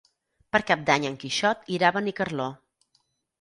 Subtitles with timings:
[0.55, 2.49] Per Cap d'Any en Quixot irà a Benicarló.